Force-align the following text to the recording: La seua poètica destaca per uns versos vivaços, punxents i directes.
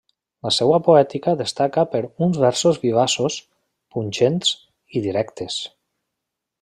La 0.45 0.51
seua 0.53 0.77
poètica 0.85 1.33
destaca 1.41 1.83
per 1.91 2.01
uns 2.27 2.39
versos 2.45 2.79
vivaços, 2.85 3.37
punxents 3.97 4.55
i 5.01 5.05
directes. 5.09 5.61